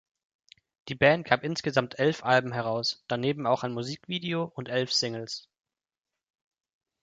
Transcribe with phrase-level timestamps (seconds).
[0.87, 5.47] Die Band gab insgesamt elf Alben heraus, daneben auch ein Musikvideo und elf Singles.